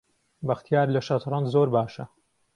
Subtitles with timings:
[0.47, 2.05] بەختیار لە شەترەنج زۆر باشە.